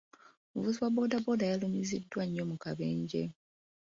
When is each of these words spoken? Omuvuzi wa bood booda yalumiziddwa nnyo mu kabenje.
Omuvuzi 0.53 0.77
wa 0.83 0.89
bood 0.95 1.11
booda 1.23 1.45
yalumiziddwa 1.51 2.23
nnyo 2.25 2.43
mu 2.49 2.55
kabenje. 2.63 3.21